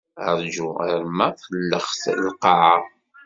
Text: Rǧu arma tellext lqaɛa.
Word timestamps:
Rǧu 0.39 0.67
arma 0.91 1.27
tellext 1.39 2.03
lqaɛa. 2.25 2.75